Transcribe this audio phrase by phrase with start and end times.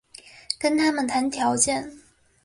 [0.57, 1.95] 跟他们谈条件